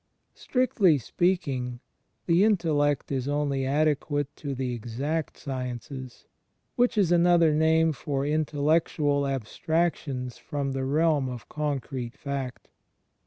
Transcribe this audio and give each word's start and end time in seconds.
Strictly 0.33 0.97
speaking 0.97 1.79
the 2.25 2.43
intellect 2.43 3.11
is 3.11 3.27
only 3.27 3.67
adequate 3.67 4.35
to 4.37 4.55
the 4.55 4.73
"exact 4.73 5.37
sciences," 5.37 6.25
which 6.75 6.97
is 6.97 7.11
another 7.11 7.53
name 7.53 7.93
for 7.93 8.25
intellectual 8.25 9.27
abstractions 9.27 10.39
from 10.39 10.71
the 10.71 10.85
realm 10.85 11.29
of 11.29 11.47
concrete 11.49 12.17
fact. 12.17 12.67